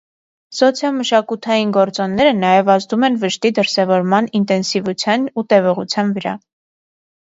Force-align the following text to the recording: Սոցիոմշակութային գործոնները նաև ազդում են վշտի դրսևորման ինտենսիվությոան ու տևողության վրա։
Սոցիոմշակութային 0.59 1.75
գործոնները 1.75 2.33
նաև 2.39 2.73
ազդում 2.77 3.07
են 3.11 3.21
վշտի 3.27 3.55
դրսևորման 3.61 4.33
ինտենսիվությոան 4.43 5.33
ու 5.41 5.49
տևողության 5.55 6.21
վրա։ 6.21 6.39